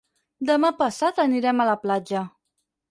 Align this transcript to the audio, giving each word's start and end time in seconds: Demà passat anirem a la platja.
Demà 0.49 0.71
passat 0.81 1.21
anirem 1.27 1.63
a 1.67 1.71
la 1.73 1.79
platja. 1.87 2.29